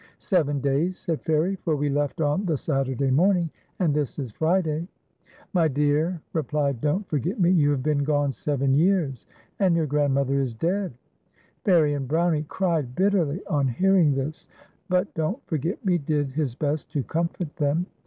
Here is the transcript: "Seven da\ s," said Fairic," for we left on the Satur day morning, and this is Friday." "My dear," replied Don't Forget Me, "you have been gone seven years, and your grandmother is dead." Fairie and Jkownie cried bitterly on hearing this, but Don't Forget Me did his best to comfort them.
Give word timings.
"Seven 0.31 0.59
da\ 0.61 0.87
s," 0.87 0.97
said 0.97 1.21
Fairic," 1.21 1.59
for 1.63 1.75
we 1.75 1.87
left 1.87 2.21
on 2.21 2.43
the 2.43 2.55
Satur 2.57 2.95
day 2.97 3.11
morning, 3.11 3.51
and 3.77 3.93
this 3.93 4.17
is 4.17 4.31
Friday." 4.31 4.87
"My 5.53 5.67
dear," 5.67 6.19
replied 6.33 6.81
Don't 6.81 7.07
Forget 7.07 7.39
Me, 7.39 7.51
"you 7.51 7.69
have 7.69 7.83
been 7.83 8.03
gone 8.03 8.31
seven 8.31 8.73
years, 8.73 9.27
and 9.59 9.75
your 9.75 9.85
grandmother 9.85 10.41
is 10.41 10.55
dead." 10.55 10.91
Fairie 11.65 11.93
and 11.93 12.09
Jkownie 12.09 12.47
cried 12.47 12.95
bitterly 12.95 13.45
on 13.45 13.67
hearing 13.67 14.15
this, 14.15 14.47
but 14.89 15.13
Don't 15.13 15.45
Forget 15.45 15.85
Me 15.85 15.99
did 15.99 16.31
his 16.31 16.55
best 16.55 16.89
to 16.93 17.03
comfort 17.03 17.55
them. 17.57 17.85